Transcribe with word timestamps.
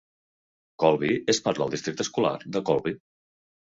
Colby 0.85 1.11
és 1.35 1.43
part 1.45 1.63
del 1.63 1.77
districte 1.79 2.09
escolar 2.09 2.35
de 2.53 2.67
Colby. 2.73 3.01